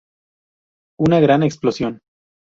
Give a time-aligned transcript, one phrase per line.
[1.09, 2.01] Una gran explosión!